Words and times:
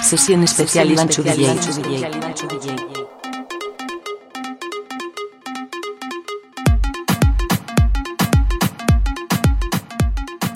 Sesión 0.00 0.42
especial 0.42 0.90
Iván 0.90 1.08
Chubillay. 1.08 1.58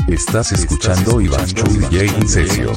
Estás 0.09 0.53
escuchando 0.53 1.21
Iván 1.21 1.47
Chubillay 1.47 2.09
en 2.09 2.29
sesión. 2.29 2.75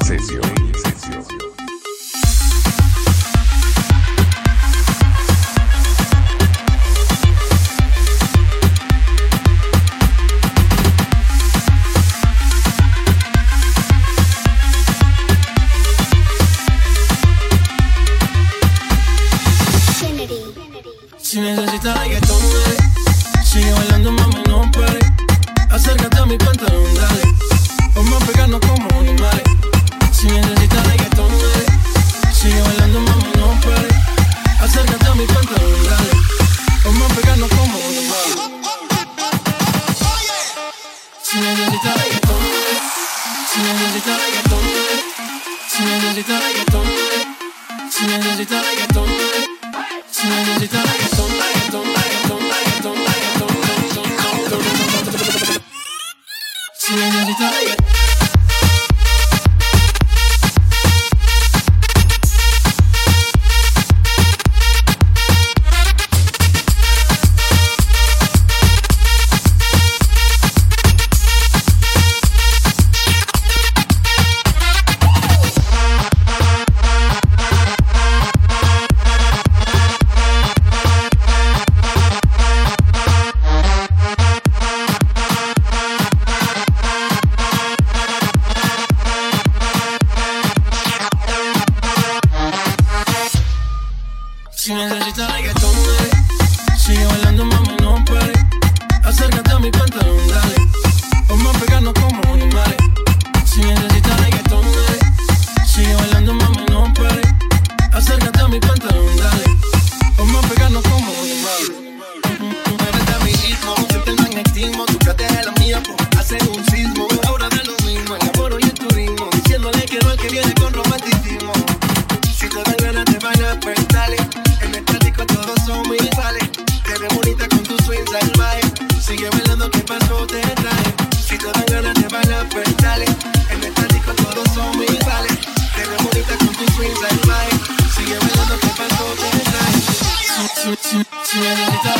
Si 140.92 140.98
me 140.98 141.04
dedico 141.04 141.88
a 141.88 141.94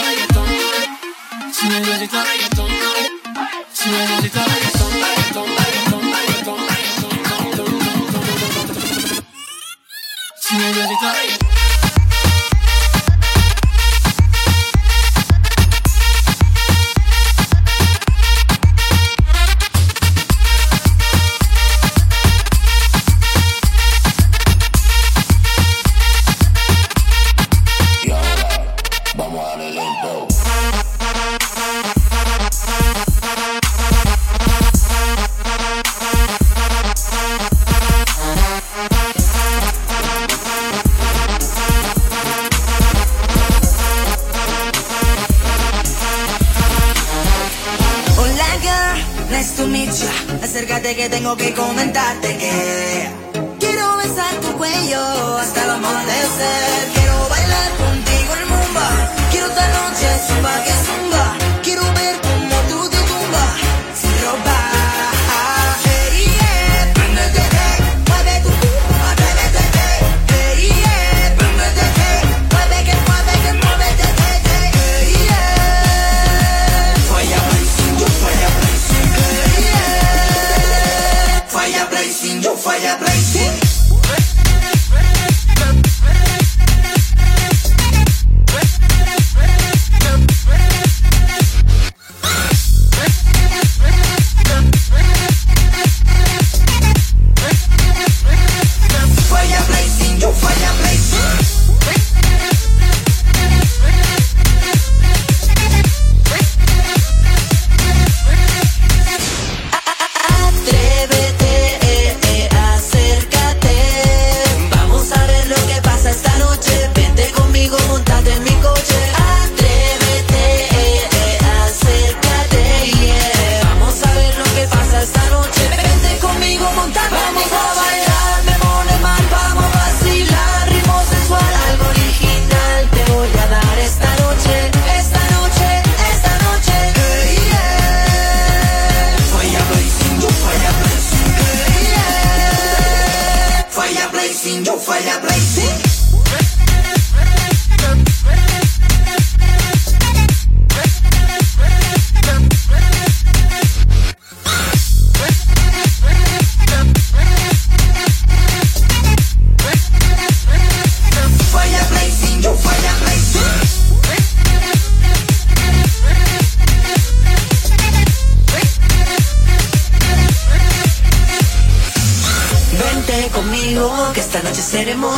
reggaetón, 0.00 0.46
si 1.56 1.66
me 1.66 1.80
dedico 1.80 2.16
a 2.16 2.24
reggaetón, 2.24 3.13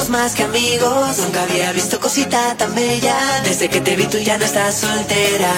más 0.09 0.35
que 0.35 0.43
amigos. 0.45 1.19
Nunca 1.19 1.43
había 1.43 1.73
visto 1.73 1.99
cosita 1.99 2.55
tan 2.57 2.75
bella. 2.75 3.17
Desde 3.45 3.69
que 3.69 3.81
te 3.81 3.97
vi 3.97 4.05
tú 4.07 4.19
ya 4.19 4.37
no 4.39 4.45
estás 4.45 4.75
soltera. 4.75 5.53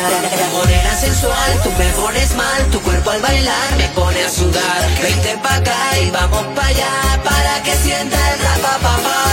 Morena 0.52 0.94
sensual, 0.96 1.60
tú 1.62 1.70
me 1.78 1.88
pones 2.00 2.34
mal. 2.34 2.64
Tu 2.70 2.80
cuerpo 2.80 3.10
al 3.10 3.20
bailar 3.20 3.76
me 3.76 3.88
pone 3.88 4.22
a 4.22 4.30
sudar. 4.30 4.88
Vente 5.02 5.36
pa' 5.42 5.56
acá 5.56 5.98
y 6.02 6.10
vamos 6.10 6.44
pa' 6.54 6.66
allá. 6.66 7.22
Para 7.24 7.62
que 7.62 7.74
sienta 7.76 8.16
el 8.32 8.40
rapa 8.40 8.78
papá. 8.78 9.27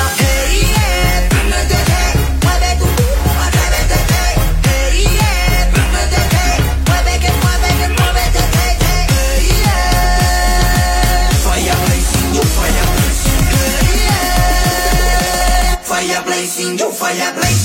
Sim, 16.45 16.77
eu 16.79 16.91
fire 16.93 17.31
blazing. 17.33 17.64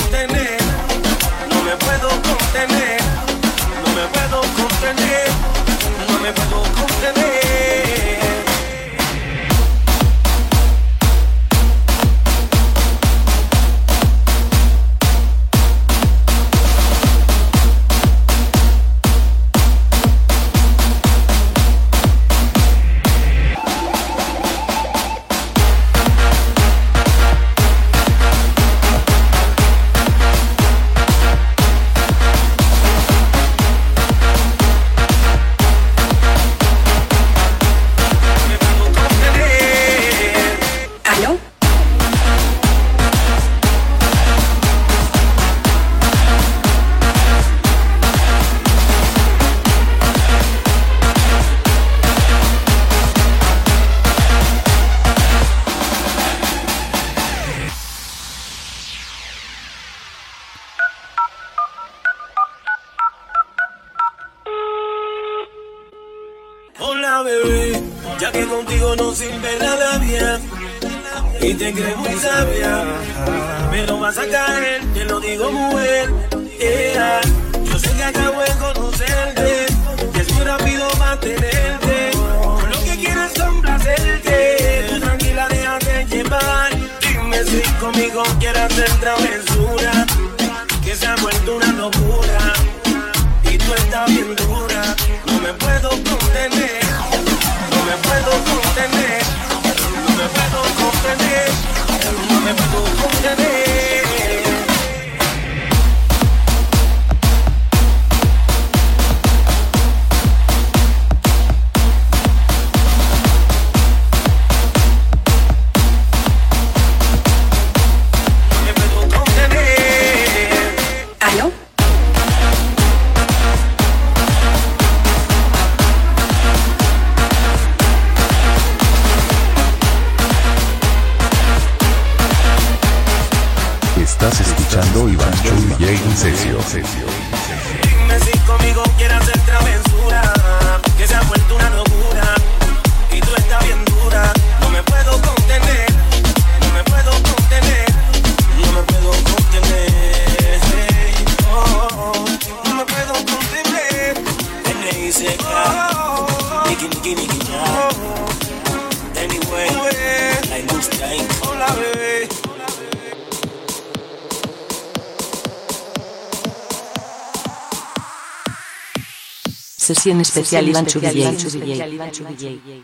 Edición 170.01 170.21
especial 170.21 170.67
Iván 170.67 170.87
Chubillay. 170.87 172.83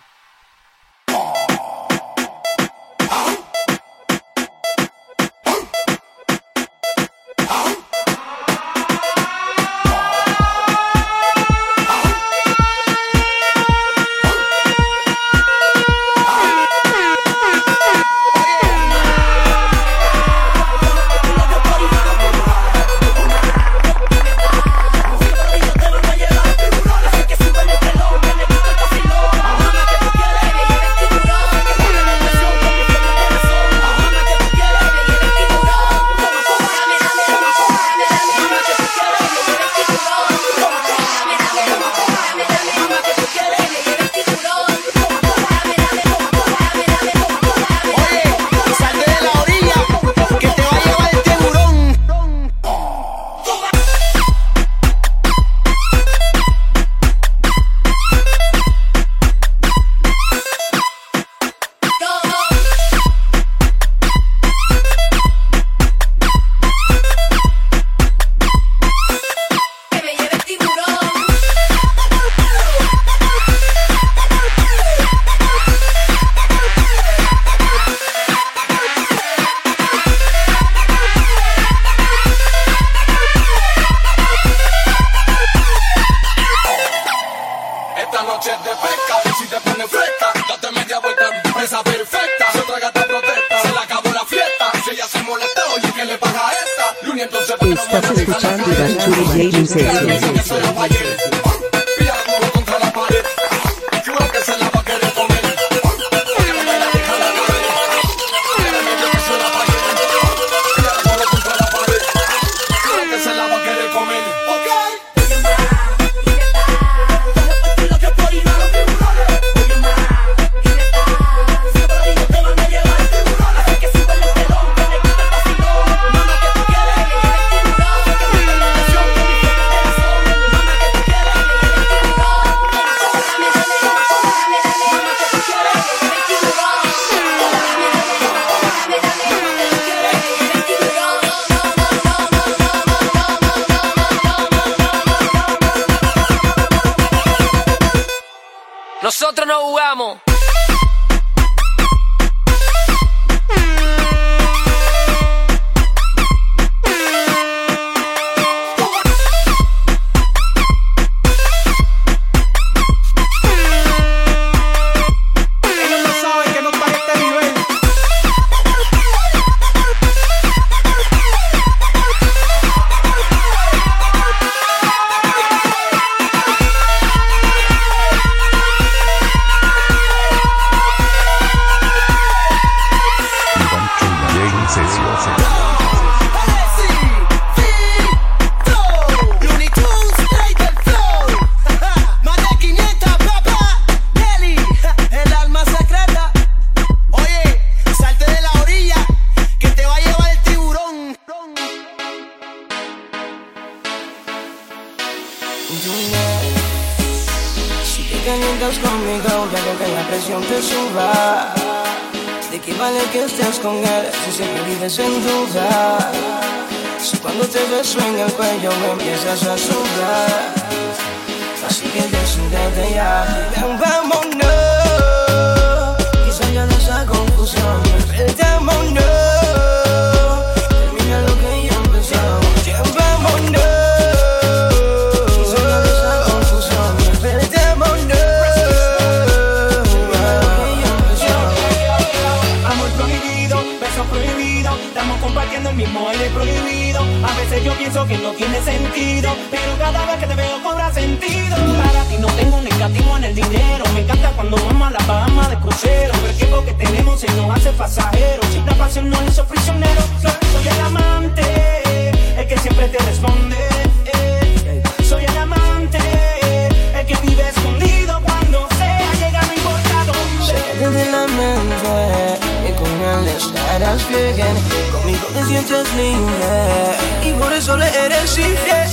desplieguen. 274.07 274.55
Conmigo 274.91 275.27
te 275.33 275.45
sientes 275.45 275.93
libre 275.95 276.95
y 277.25 277.31
por 277.33 277.53
eso 277.53 277.77
le 277.77 277.87
eres 277.87 278.37
infiel. 278.37 278.87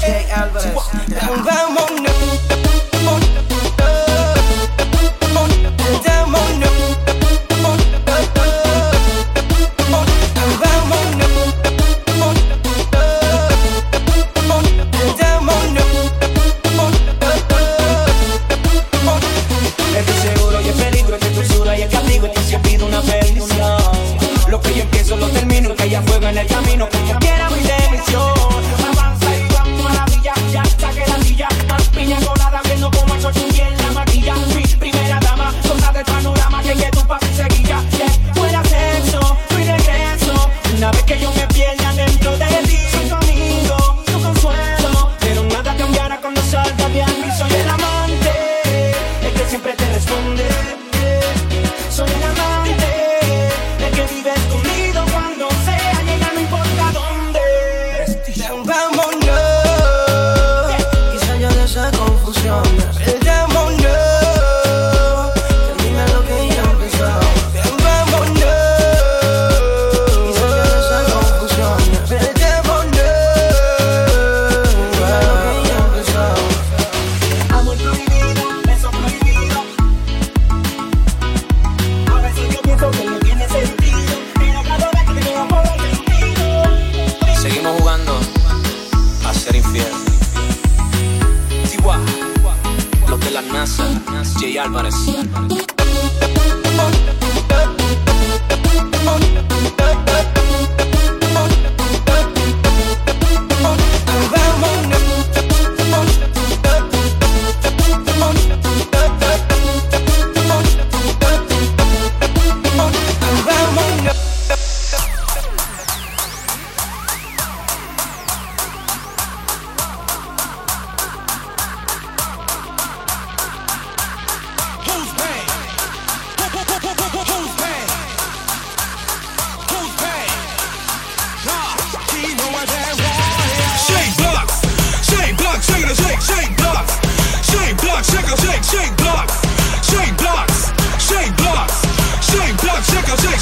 Jay 0.00 0.26
Álvarez, 0.34 0.72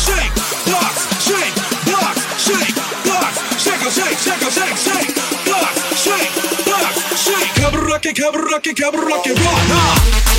shake, 0.07 0.33
blocks, 0.67 1.03
shake, 1.27 1.55
blocks, 1.89 2.23
shake, 2.47 2.77
rock, 3.11 3.35
shake, 3.59 3.85
shake, 3.97 4.19
shake, 4.25 4.51
shake, 4.57 4.77
shake, 4.87 5.11
blocks, 5.45 5.81
shake, 6.05 6.33
blocks, 6.67 6.99
shake, 7.25 7.53
cabraki, 7.59 8.13
cabraki, 8.15 8.73
cabraki, 8.75 9.33
rock. 9.45 10.36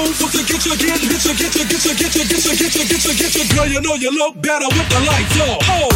motherfucker, 0.00 0.46
get 0.46 0.64
your 0.64 0.76
get, 0.76 1.00
get 1.00 1.24
your 1.24 1.34
get 1.34 1.54
your 1.54 1.64
get 1.66 1.84
your 1.84 1.94
get 1.94 2.14
your 2.14 2.24
get 2.24 2.44
your 2.44 2.54
get 2.56 2.74
your 2.74 2.84
get 2.84 3.04
your 3.04 3.14
get 3.14 3.34
your 3.34 3.46
girl. 3.56 3.66
You 3.66 3.80
know 3.80 3.94
you 3.94 4.10
look 4.10 4.40
better 4.40 4.68
with 4.68 4.88
the 4.88 5.00
lights 5.06 5.40
on. 5.40 5.58
Oh. 5.62 5.89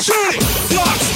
Shoot 0.00 0.34
it! 0.34 0.42
Fuck! 0.42 1.09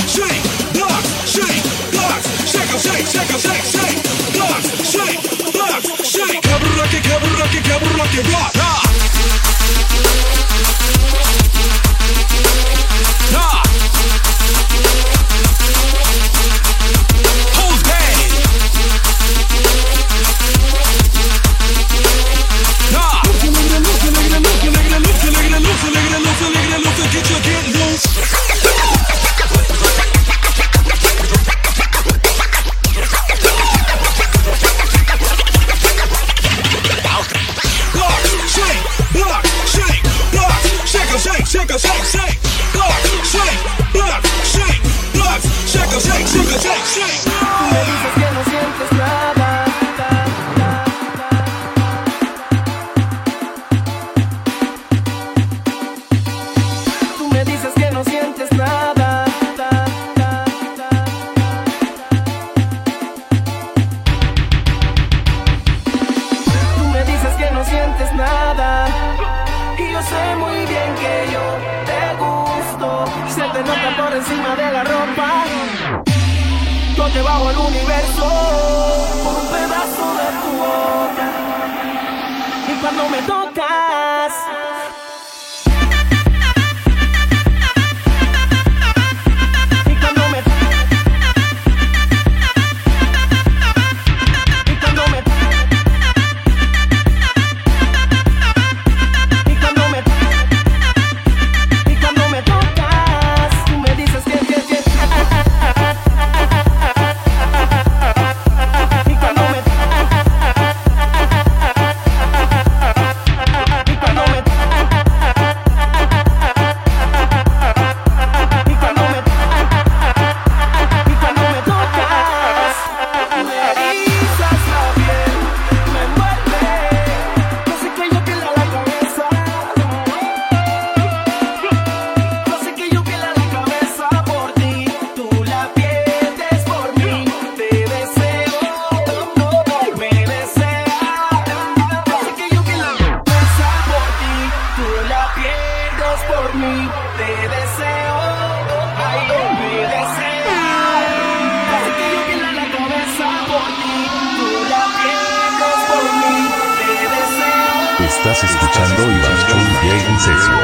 Escuchando 158.45 159.03
Iván 159.03 159.39
Chun 159.49 159.63
y 159.83 160.13
Incesio. 160.13 160.55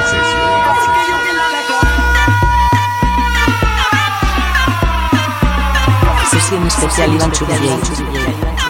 Sesión 6.30 6.66
especial 6.66 7.14
Iván 7.14 7.32
Churriel. 7.32 8.69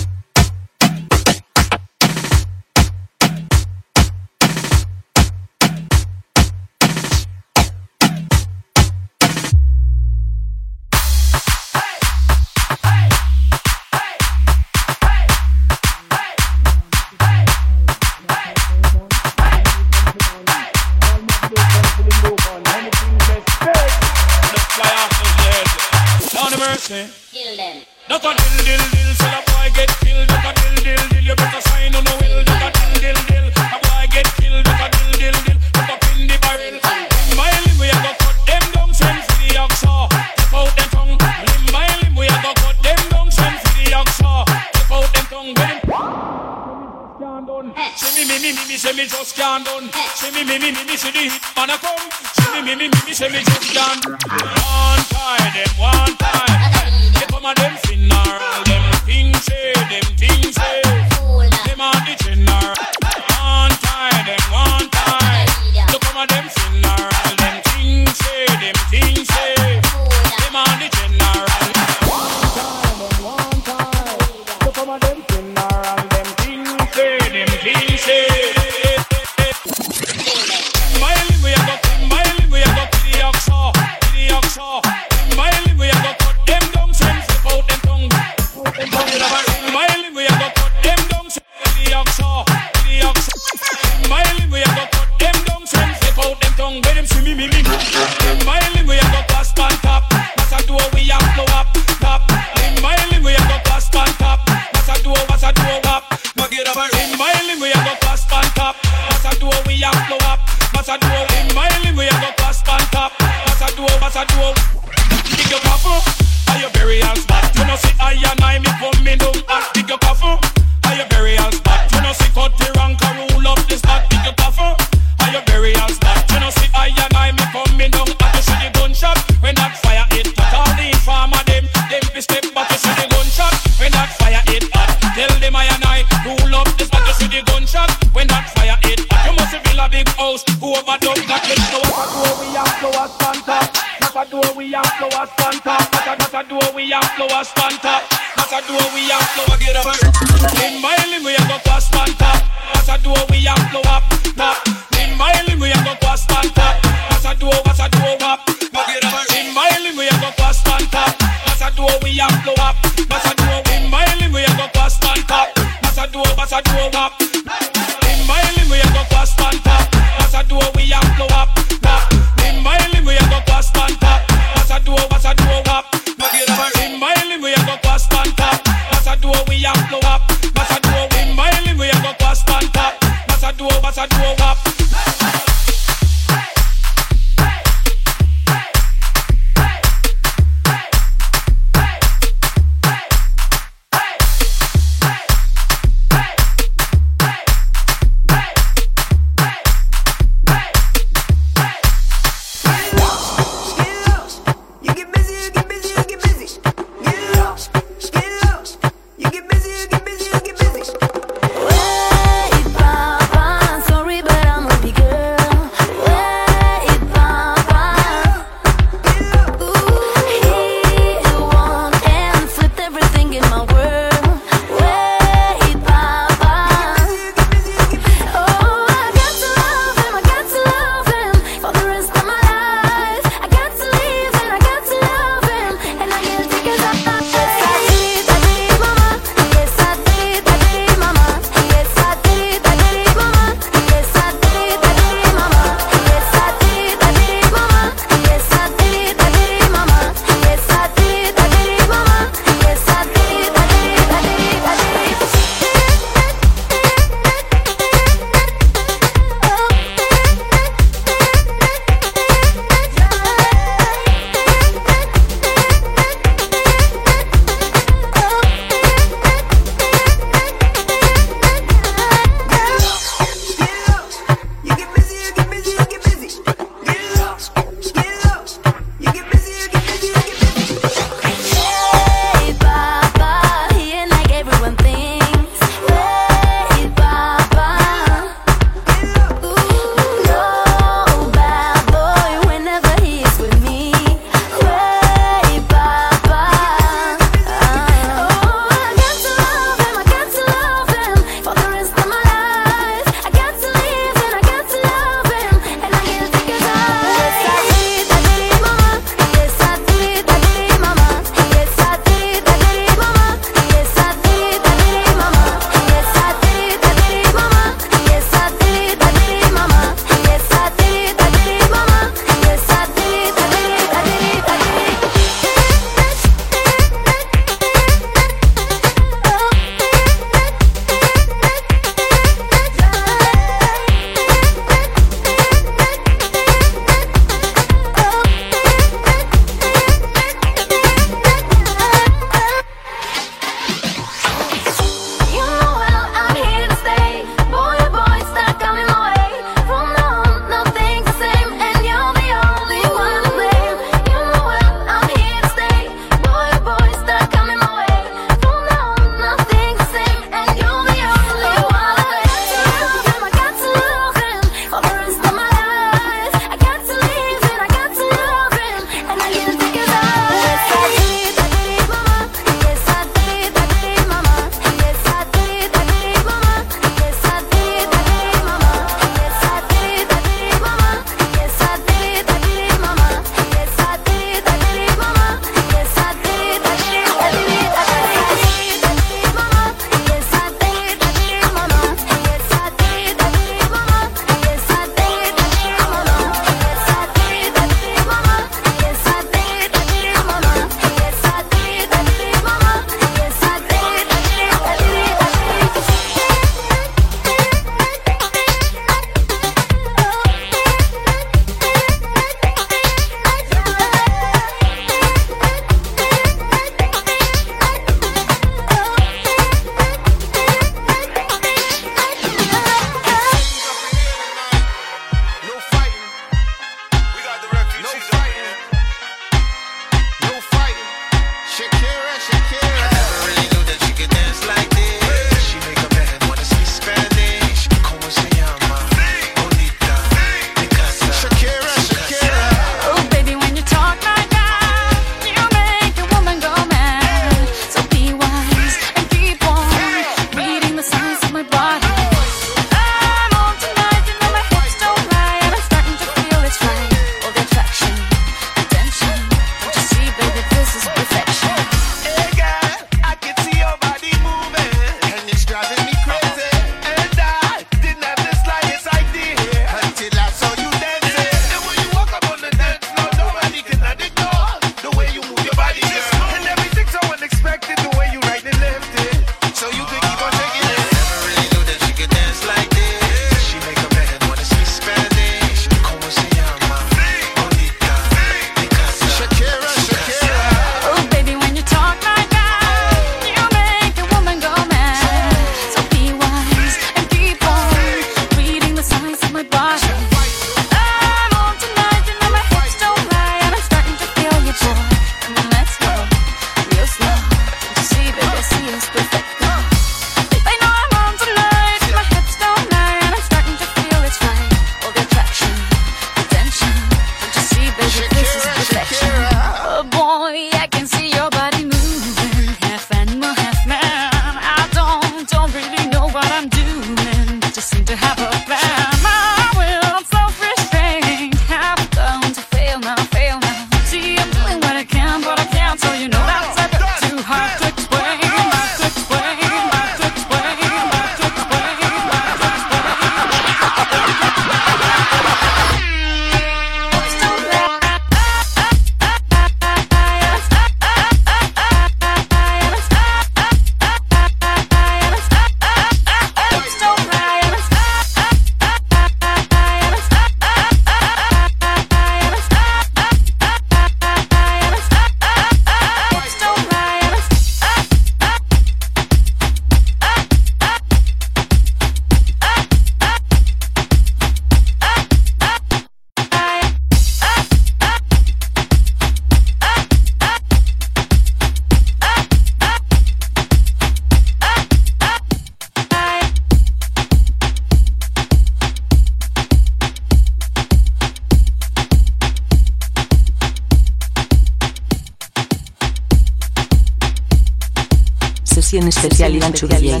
Sesión 598.90 599.06
especial 599.06 599.34
Iván 599.36 599.52
Chu 599.52 599.68
DJ. 599.68 600.00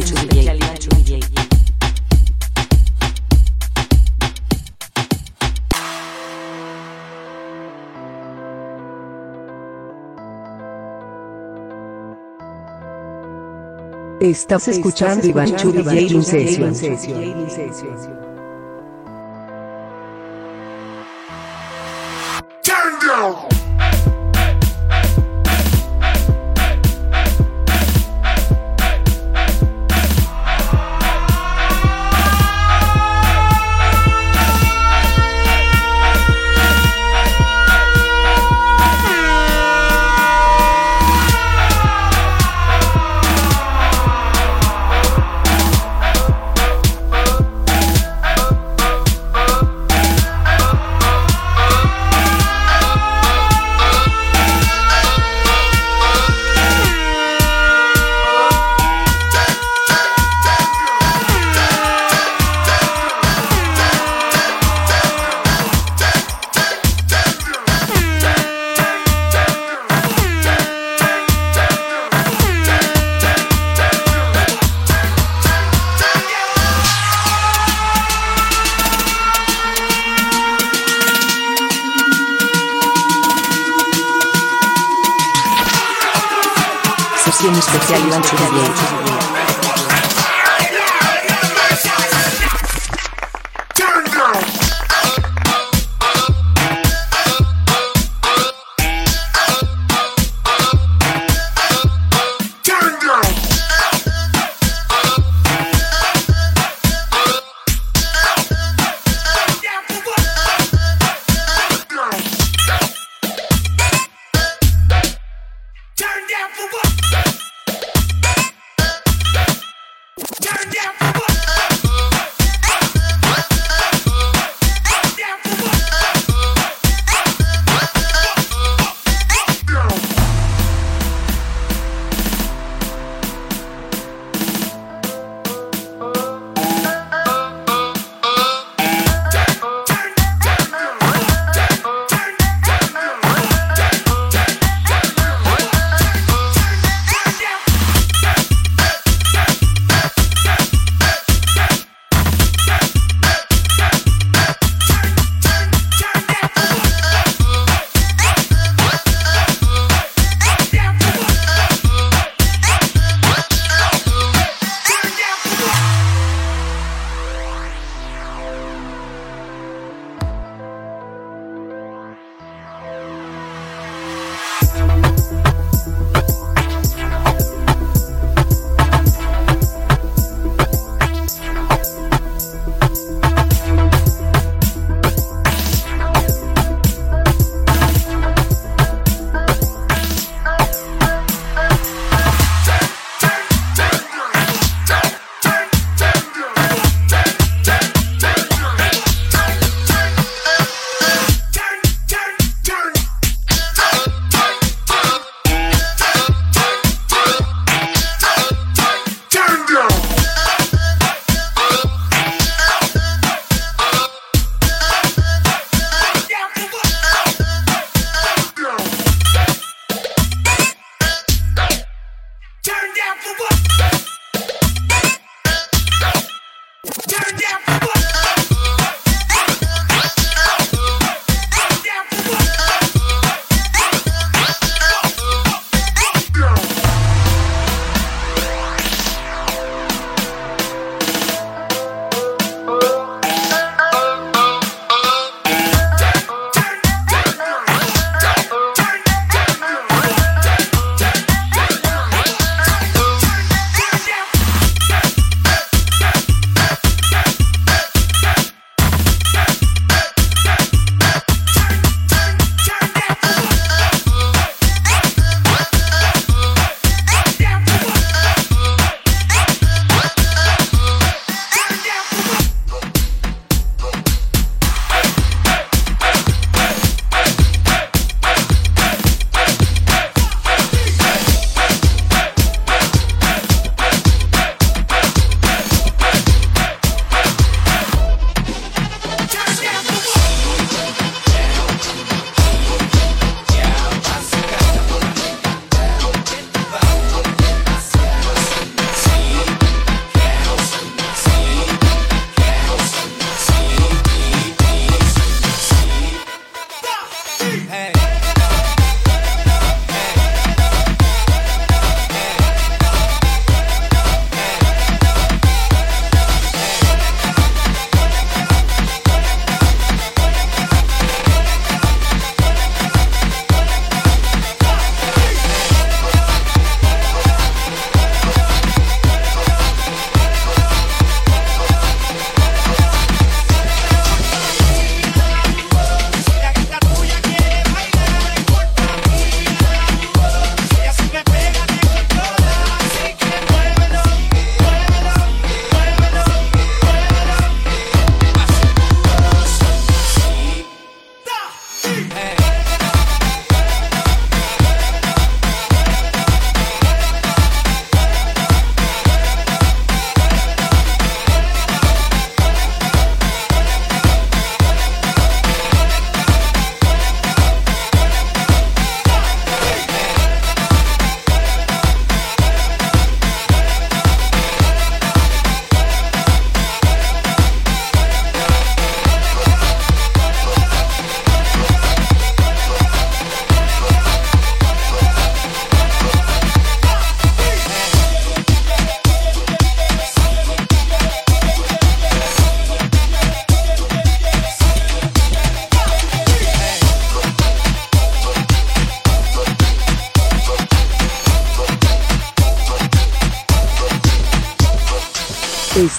Estás 14.20 14.68
escuchando 14.68 15.26
Iván 15.26 15.56
Chu 15.56 15.72
DJ 15.72 16.08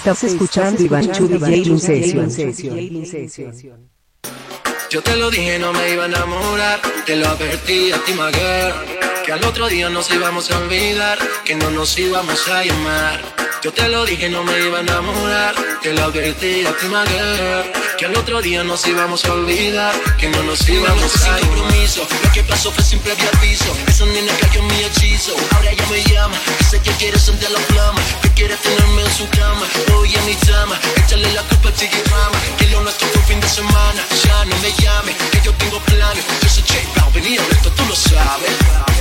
Estás 0.02 0.24
escuchando 0.24 0.82
Iván 0.82 1.12
Chu 1.12 1.28
DJ 1.28 1.78
Session. 1.78 2.28
Yo 4.90 5.04
te 5.04 5.16
lo 5.16 5.30
dije, 5.30 5.60
no 5.60 5.72
me 5.74 5.92
iba 5.92 6.06
a 6.06 6.08
enamorar. 6.08 6.82
Te 7.06 7.18
lo 7.18 7.28
advertí 7.30 7.92
a 7.92 8.04
ti, 8.04 8.14
my 8.14 8.34
girl, 8.34 8.74
Que 9.24 9.32
al 9.32 9.46
otro 9.46 9.68
día 9.68 9.90
nos 9.90 10.10
íbamos 10.10 10.50
a 10.50 10.58
olvidar. 10.58 11.20
Que 11.46 11.54
no 11.54 11.70
nos 11.70 12.00
íbamos 12.00 12.48
a 12.48 12.66
llamar. 12.66 13.22
Yo 13.62 13.72
te 13.72 13.88
lo 13.90 14.04
dije, 14.04 14.28
no 14.28 14.44
me 14.44 14.60
iba 14.66 14.80
a 14.80 14.82
enamorar. 14.82 15.54
Te 15.84 15.94
lo 15.94 16.06
advertí 16.06 16.66
a 16.66 16.76
ti, 16.78 16.88
my 16.88 17.06
girl, 17.06 17.81
Que 18.02 18.08
al 18.08 18.18
otro 18.18 18.42
día 18.42 18.64
nos 18.64 18.88
íbamos 18.88 19.24
a 19.26 19.34
olvidar. 19.34 19.94
Que 20.18 20.28
no 20.28 20.42
nos 20.42 20.68
íbamos 20.68 21.16
a 21.18 21.38
llamar. 21.38 21.42
compromiso. 21.42 22.08
Lo 22.24 22.32
que 22.32 22.42
pasó 22.42 22.72
fue 22.72 22.84
sin 22.84 22.98
previo 22.98 23.30
aviso. 23.38 23.78
Esa 23.86 24.08
nena 24.08 24.34
cayó 24.42 24.60
en 24.60 24.68
mi 24.70 24.84
hechizo. 24.86 25.36
Ahora 25.52 25.70
ella 25.70 25.86
me 25.86 26.02
llama. 26.06 26.36
Dice 26.58 26.80
que 26.80 26.90
quiere 26.94 27.20
sentir 27.20 27.52
la 27.52 27.60
flama. 27.60 28.02
Que 28.24 28.30
quiere 28.32 28.58
tenerme 28.58 29.04
en 29.04 29.12
su 29.14 29.30
cama. 29.30 29.68
Hoy 29.94 30.16
en 30.16 30.26
mi 30.26 30.34
cama. 30.34 30.80
Échale 30.96 31.32
la 31.32 31.44
culpa 31.44 31.70
a 31.70 31.76
Chiqui 31.76 32.02
Rama. 32.10 32.40
Que 32.58 32.66
lo 32.70 32.82
nuestro 32.82 33.08
fue 33.10 33.22
fin 33.22 33.40
de 33.40 33.48
semana. 33.48 34.02
Ya 34.26 34.46
no 34.46 34.58
me 34.58 34.72
llame. 34.82 35.16
Que 35.32 35.40
yo 35.46 35.54
tengo 35.54 35.80
planes. 35.82 36.26
Yo 36.42 36.50
soy 36.50 36.64
J 36.64 37.02
Balvin 37.06 37.34
y 37.34 37.36
esto 37.36 37.70
tú 37.70 37.86
lo 37.86 37.96
sabes. 37.96 39.01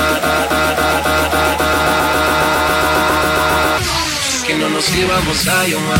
Llamar. 5.67 5.99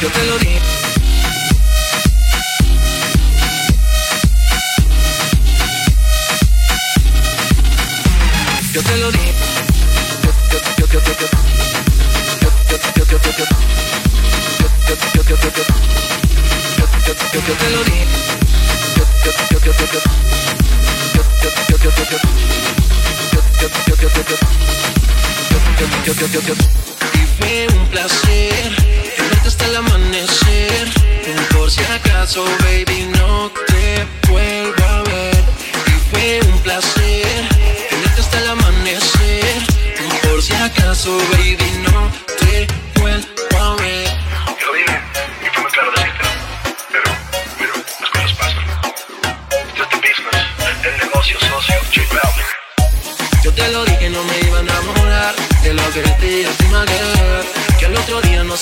Yo 0.00 0.08
te 0.10 0.24
lo 0.26 0.38
dije. 0.38 0.60
Yo 8.72 8.82
te 8.82 8.96
lo 8.98 9.10
dije. 9.10 9.32
Yo, 10.22 10.30
te 11.00 11.10
lo 11.10 11.20
dije. 11.20 11.44
Yo, 14.86 14.94
yo, 14.94 15.42
yo, 17.42 18.28
yo. 18.28 18.43
Y 27.14 27.26
fue 27.38 27.66
un 27.74 27.86
placer 27.88 28.76
tenerte 29.16 29.48
hasta 29.48 29.64
el 29.66 29.76
amanecer. 29.76 30.88
Por 31.52 31.70
si 31.70 31.82
acaso, 31.84 32.44
baby, 32.60 33.08
no 33.18 33.50
te 33.66 34.06
vuelvo 34.30 34.84
a 34.84 35.02
ver. 35.02 35.44
Y 35.86 35.90
fue 36.10 36.40
un 36.52 36.58
placer 36.60 37.48
tenerte 37.90 38.20
hasta 38.20 38.38
el 38.38 38.48
amanecer. 38.48 39.62
Por 40.22 40.42
si 40.42 40.54
acaso, 40.54 41.16
baby, 41.32 41.70
no 41.90 42.23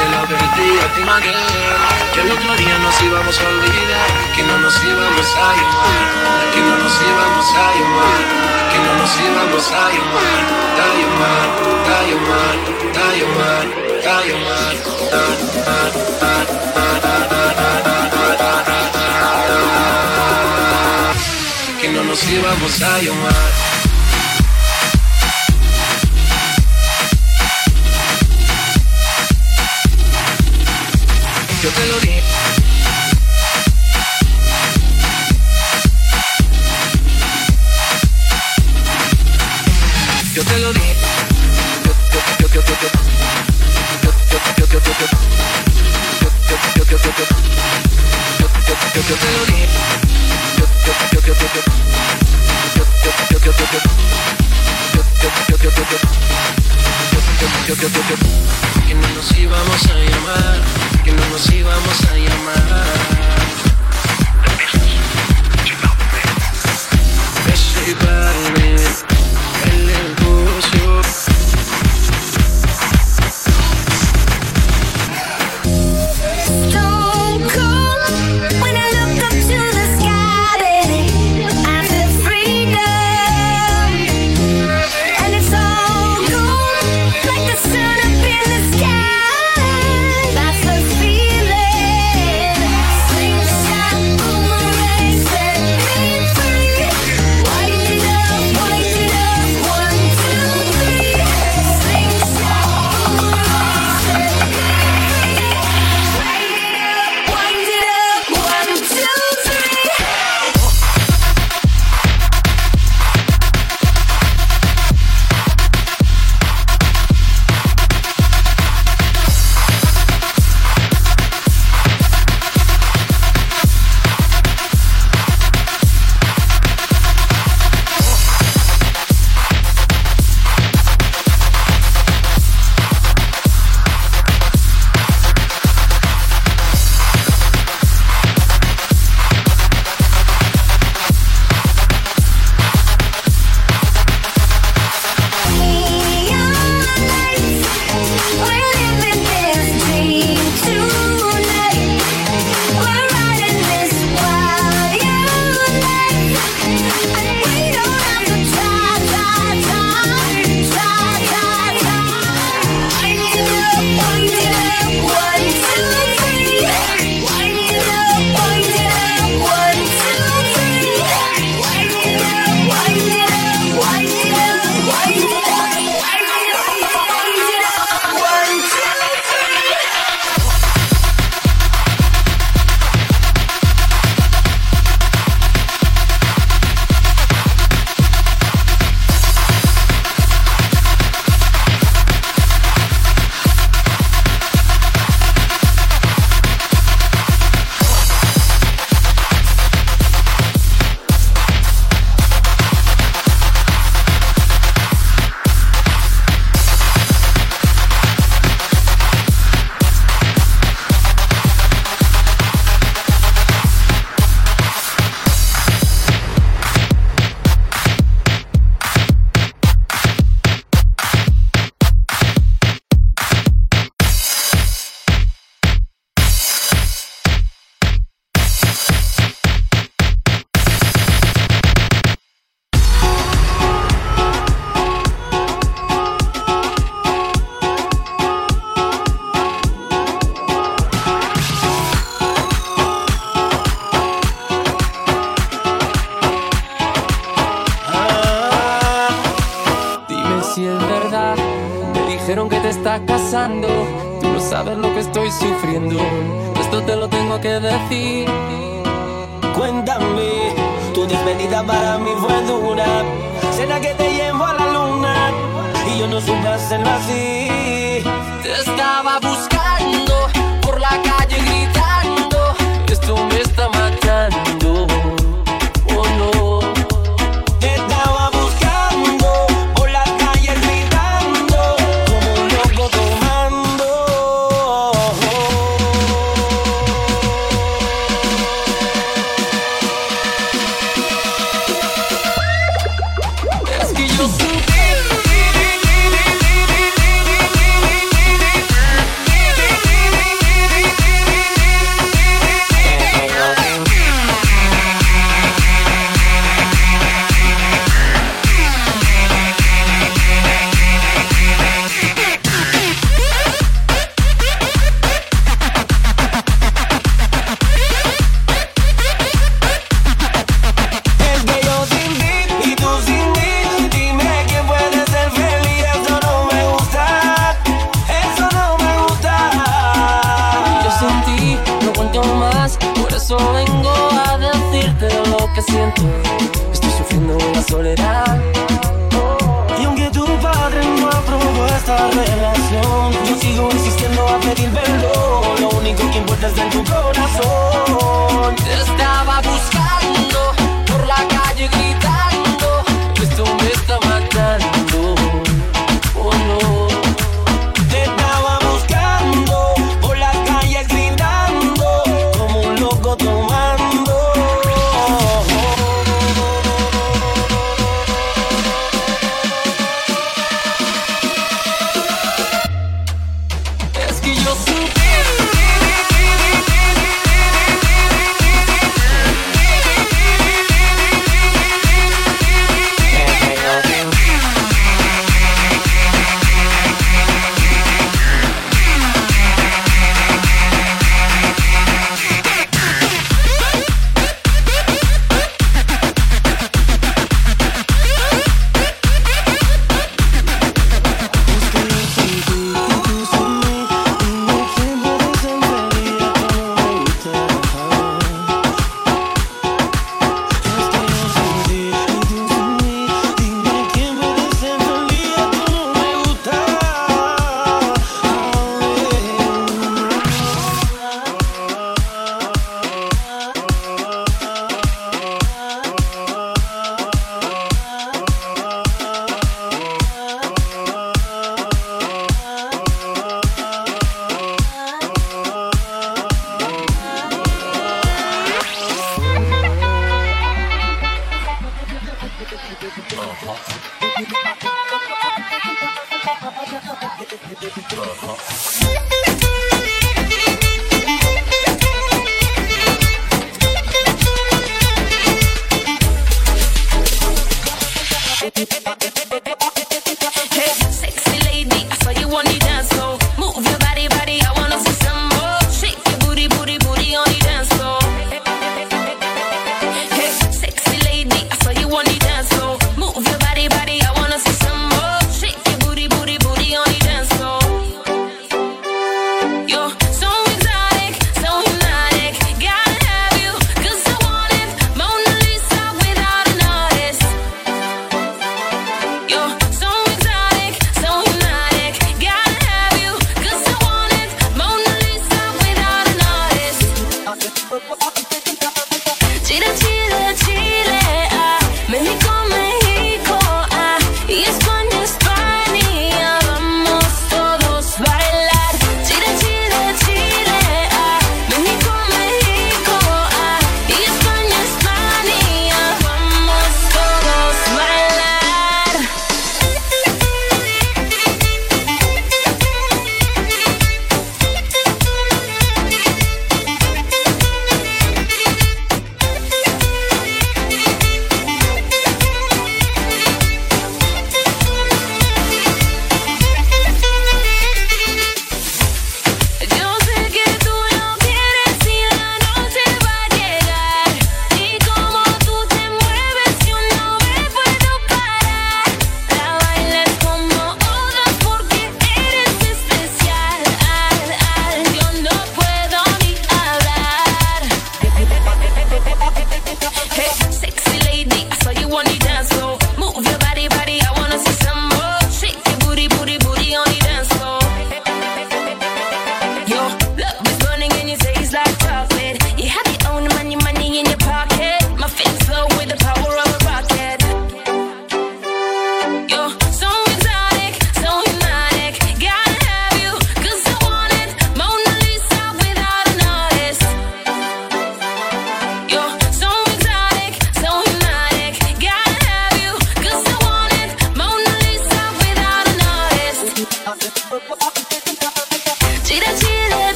Te 0.00 0.08
lo 0.08 0.16
advertí 0.18 0.68
a 0.80 0.88
ti, 0.94 1.02
Que 2.14 2.20
al 2.20 2.30
otro 2.32 2.52
día 2.56 2.76
nos 2.78 3.02
íbamos 3.02 3.36
a 3.38 3.44
olvidar. 3.48 4.08
Que 4.34 4.42
no 4.42 4.58
nos 4.58 4.76
íbamos 4.82 5.28
a 5.36 5.48
llamar. 5.58 6.04
Que 6.52 6.60
no 6.60 6.74
nos 6.82 6.94
íbamos 7.10 7.46
a 7.52 7.66
llamar. 7.76 8.20
Que 8.70 8.78
no 8.84 8.92
nos 9.00 9.12
íbamos 9.28 9.64
a 9.70 9.84
llamar. 9.94 10.40
A 10.80 10.88
llamar, 10.98 11.48
a 11.84 12.00
llamar, 12.08 12.56
a 12.96 13.08
llamar, 13.18 13.66
llamar, 14.26 14.74
que 21.80 21.88
no 21.88 22.04
nos 22.04 22.22
íbamos 22.24 22.82
a 22.82 22.98
llamar. 22.98 23.69
Yo 31.80 32.09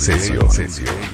DJ 0.00 1.09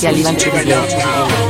Grazie 0.00 0.22
lancio 0.22 0.50
di 0.50 1.47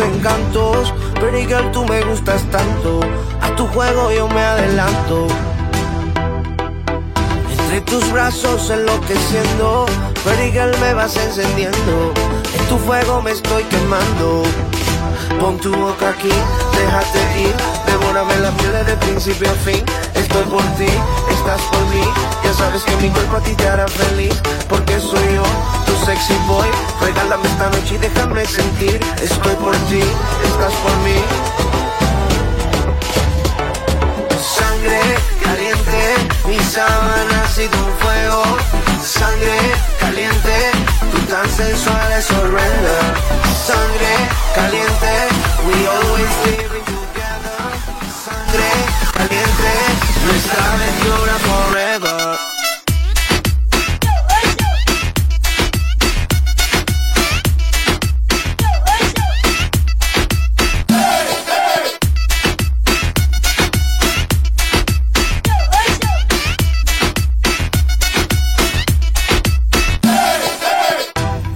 encantos, 0.00 0.92
girl, 1.46 1.70
tú 1.72 1.84
me 1.84 2.02
gustas 2.02 2.42
tanto. 2.50 3.00
A 3.40 3.54
tu 3.56 3.66
juego 3.68 4.10
yo 4.12 4.28
me 4.28 4.40
adelanto. 4.40 5.26
Entre 7.50 7.80
tus 7.82 8.10
brazos 8.10 8.70
enloqueciendo, 8.70 9.86
pero 10.24 10.52
girl, 10.52 10.80
me 10.80 10.94
vas 10.94 11.16
encendiendo. 11.16 12.12
En 12.58 12.66
tu 12.68 12.78
fuego 12.78 13.22
me 13.22 13.32
estoy 13.32 13.62
quemando. 13.64 14.42
Pon 15.38 15.58
tu 15.58 15.74
boca 15.74 16.10
aquí, 16.10 16.32
déjate 16.72 17.40
ir, 17.40 17.54
devórame 18.00 18.36
la 18.38 18.50
piel 18.52 18.72
de 18.86 18.96
principio 18.96 19.50
a 19.50 19.54
fin. 19.54 19.84
Estoy 20.14 20.44
por 20.44 20.62
ti, 20.78 20.88
estás 21.30 21.60
por 21.70 21.84
mí. 21.86 22.04
Ya 22.44 22.54
sabes 22.54 22.82
que 22.82 22.96
mi 22.96 23.10
cuerpo 23.10 23.36
a 23.36 23.40
ti 23.40 23.54
te 23.54 23.68
hará 23.68 23.86
feliz, 23.88 24.34
porque 24.68 24.98
soy 25.00 25.34
yo, 25.34 25.44
tu 25.86 26.06
sexy 26.06 26.34
boy. 26.46 26.68
Regálame 27.00 27.46
esta 27.48 27.68
noche 27.70 27.94
y 27.94 27.98
déjame 27.98 28.44
sentir. 28.46 29.00
Estoy 29.22 29.54
por 29.56 29.76
ti, 29.88 30.02
estás 30.44 30.72
por 30.84 30.96
mí. 31.04 31.18
Sangre 34.58 35.00
caliente, 35.42 36.02
mi 36.46 36.58
sábana 36.58 37.44
ha 37.44 37.48
sido 37.48 37.76
un 37.86 37.92
fuego. 37.98 38.42
Sangre 39.04 39.58
caliente, 39.98 40.56
tú 41.12 41.18
tan 41.32 41.48
sensual 41.48 42.12
es 42.12 42.30
horrenda. 42.30 42.98
Sangre 43.66 44.12
caliente, 44.54 45.12
we 45.66 45.86
always 45.86 46.30
living 46.46 46.84
together. 46.84 46.99
Sangre 48.60 48.84
caliente, 49.14 49.72
nuestra 50.26 50.72
aventura 50.74 51.34
forever. 51.48 52.38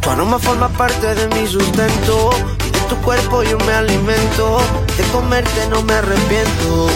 Tu 0.01 0.10
aroma 0.10 0.39
forma 0.39 0.68
parte 0.70 1.14
de 1.14 1.28
mi 1.28 1.47
sustento. 1.47 2.31
Y 2.66 2.70
de 2.70 2.81
tu 2.89 2.97
cuerpo 3.02 3.43
yo 3.43 3.59
me 3.59 3.72
alimento. 3.74 4.84
De 4.96 5.02
comerte 5.10 5.66
no 5.70 5.82
me 5.82 5.94
arrepiento. 5.94 6.88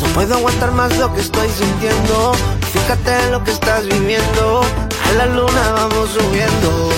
No 0.00 0.06
puedo 0.14 0.34
aguantar 0.34 0.70
más 0.72 0.96
lo 0.98 1.12
que 1.12 1.20
estoy 1.20 1.48
sintiendo. 1.48 2.32
Fíjate 2.72 3.24
en 3.24 3.32
lo 3.32 3.42
que 3.42 3.50
estás 3.50 3.84
viviendo. 3.86 4.62
A 5.08 5.12
la 5.14 5.26
luna 5.26 5.72
vamos 5.72 6.10
subiendo. 6.10 6.90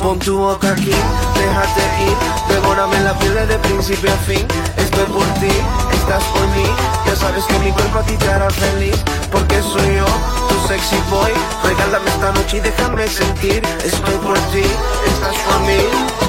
Pon 0.00 0.16
tu 0.20 0.38
boca 0.38 0.70
aquí, 0.70 0.94
déjate 1.34 1.82
ir. 2.06 2.16
Devórame 2.48 3.00
la 3.00 3.18
piel 3.18 3.34
de 3.48 3.58
principio 3.58 4.12
a 4.12 4.16
fin. 4.18 4.46
Estoy 4.76 5.06
por 5.06 5.26
ti, 5.40 5.50
estás 5.92 6.22
por 6.32 6.46
mí. 6.54 6.66
Ya 7.04 7.16
sabes 7.16 7.44
que 7.46 7.58
mi 7.58 7.72
cuerpo 7.72 7.98
a 7.98 8.02
ti 8.02 8.16
te 8.16 8.30
hará 8.30 8.48
feliz. 8.48 8.96
Porque 9.32 9.60
soy 9.60 9.96
yo, 9.96 10.06
tu 10.48 10.68
sexy 10.68 10.96
boy. 11.10 11.32
Regálame 11.64 12.08
esta 12.10 12.30
noche 12.30 12.58
y 12.58 12.60
déjame 12.60 13.08
sentir. 13.08 13.60
Estoy 13.84 14.14
por 14.18 14.38
ti, 14.52 14.62
estás 15.04 15.34
por 15.46 15.60
mí. 15.62 16.27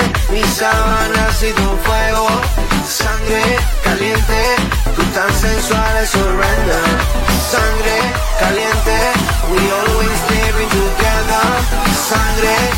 Caliente, 0.00 0.32
mi 0.32 0.42
sábana 0.44 1.26
ha 1.26 1.32
sido 1.32 1.70
un 1.70 1.78
fuego. 1.80 2.28
Sangre 2.86 3.58
caliente, 3.84 4.56
tú 4.96 5.02
tan 5.14 5.32
sensual 5.34 5.96
es 6.02 6.14
horrenda. 6.14 6.80
Sangre 7.50 7.96
caliente, 8.38 8.96
we 9.50 9.60
always 9.70 10.20
living 10.30 10.68
together. 10.68 11.46
Sangre 12.08 12.69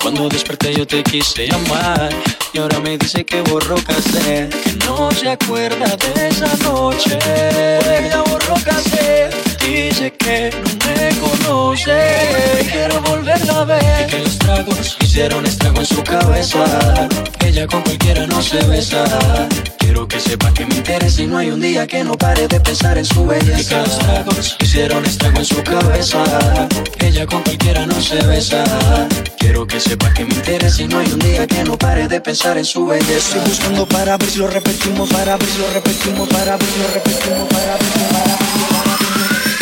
Cuando 0.00 0.28
desperté 0.28 0.74
yo 0.74 0.86
te 0.86 1.02
quise 1.02 1.46
llamar 1.46 2.10
y 2.52 2.58
ahora 2.58 2.80
me 2.80 2.96
dice 2.96 3.24
que 3.24 3.40
borró 3.42 3.76
cassette, 3.76 4.54
que 4.62 4.72
no 4.86 5.10
se 5.10 5.28
acuerda 5.28 5.96
de 5.96 6.28
esa 6.28 6.54
noche. 6.64 7.18
Ella 7.26 8.22
borró 8.22 8.54
cassette, 8.64 9.34
dice 9.60 10.12
que 10.12 10.50
no 10.50 10.70
me 10.86 11.08
conoce. 11.18 12.66
Quiero 12.70 13.00
volverla 13.02 13.60
a 13.60 13.64
ver 13.64 14.06
y 14.06 14.10
que 14.10 14.18
los 14.20 14.38
tragos 14.38 14.96
hicieron 15.08 15.46
estrago 15.46 15.80
en 15.80 15.86
su 15.86 16.04
cabeza. 16.04 16.64
Ella 17.40 17.66
con 17.66 17.82
cualquiera 17.82 18.26
no 18.26 18.42
se 18.42 18.62
besa. 18.66 19.04
Quiero 19.78 20.06
que 20.06 20.20
sepa 20.20 20.52
que 20.52 20.66
me 20.66 20.74
interesa 20.74 21.22
y 21.22 21.26
no 21.26 21.38
hay 21.38 21.50
un 21.50 21.60
día 21.60 21.86
que 21.86 22.04
no 22.04 22.12
pare 22.12 22.46
de 22.46 22.60
pensar 22.60 22.98
en 22.98 23.06
su 23.06 23.26
belleza. 23.26 23.78
los 23.78 23.98
tragos 23.98 24.56
hicieron 24.60 25.04
estrago 25.06 25.38
en 25.38 25.44
su 25.46 25.62
cabeza. 25.62 26.22
Ella 26.98 27.26
con 27.26 27.42
cualquiera 27.42 27.86
no 27.86 27.98
se 28.02 28.22
besa. 28.26 28.62
Quiero 29.38 29.66
que 29.66 29.80
sepa 29.80 30.12
que 30.12 30.26
me 30.26 30.34
interesa 30.34 30.82
y 30.82 30.88
no 30.88 30.98
hay 30.98 31.10
un 31.10 31.18
día 31.20 31.46
que 31.46 31.64
no 31.64 31.78
pare 31.78 32.06
de 32.06 32.20
pensar 32.20 32.58
en 32.58 32.66
su 32.66 32.86
belleza. 32.86 33.16
Estoy 33.16 33.40
buscando 33.48 33.86
para 33.86 34.18
ver 34.18 34.28
si 34.28 34.38
lo 34.38 34.48
repetimos, 34.48 35.08
para 35.08 35.38
ver 35.38 35.48
si 35.48 35.58
lo 35.58 35.70
repetimos, 35.72 36.28
para 36.28 36.56
ver 36.58 36.68
si 36.68 36.78
lo 36.82 36.88
repetimos, 36.92 37.48
para 37.48 37.72
ver 37.72 37.88
si 37.92 37.98
lo 37.98 38.08
repetimos. 38.08 39.57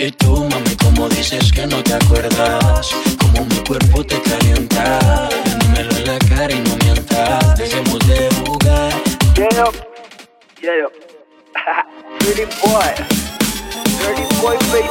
Y 0.00 0.12
tú, 0.12 0.44
mami, 0.44 0.76
como 0.76 1.08
dices 1.08 1.50
que 1.50 1.66
no 1.66 1.82
te 1.82 1.92
acuerdas 1.92 2.90
Como 3.18 3.44
mi 3.46 3.56
cuerpo 3.66 4.04
te 4.04 4.22
calienta. 4.22 5.28
Dímelo 5.60 5.90
en 5.96 6.06
la 6.06 6.18
cara 6.20 6.52
y 6.52 6.60
no 6.60 6.76
mientas. 6.84 7.58
Dejemos 7.58 7.98
de 8.06 8.28
jugar. 8.46 8.92
Yeah, 9.34 9.48
yeah. 10.62 10.88
Dirty 12.20 12.44
boy, 12.62 12.94
dirty 13.98 14.24
boy, 14.40 14.56
baby, 14.70 14.88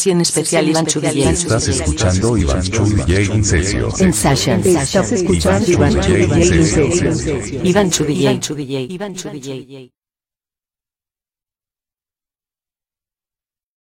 Sesión 0.00 0.22
especial 0.22 0.66
Iván. 0.66 0.86
Estás 0.86 1.68
escuchando 1.68 2.34
Iván 2.34 2.62
Chu 2.62 2.84
DJ 2.86 3.24
In 3.34 3.44
Session. 3.44 4.62
En. 4.62 4.76
Estás 4.78 5.12
escuchando 5.12 5.70
Iván. 5.70 5.92
Iván. 7.62 7.90
Iván. 8.88 9.99